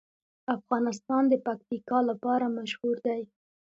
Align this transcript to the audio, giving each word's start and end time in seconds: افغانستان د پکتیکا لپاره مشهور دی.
افغانستان 0.57 1.23
د 1.27 1.33
پکتیکا 1.45 1.99
لپاره 2.09 2.45
مشهور 2.57 2.95
دی. 3.05 3.21